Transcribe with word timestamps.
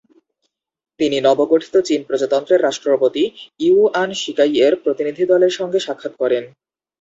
তিনি 0.99 1.17
নবগঠিত 1.21 1.75
চীন 1.87 2.01
প্রজাতন্ত্রের 2.03 2.63
রাষ্ট্রপতি 2.63 3.23
ইয়ুয়ান 3.59 4.09
শিকাইয়ের 4.13 4.73
প্রতিনিধিদলের 4.83 5.53
সঙ্গে 5.59 5.79
সাক্ষাৎ 5.79 6.13
করেন। 6.15 6.43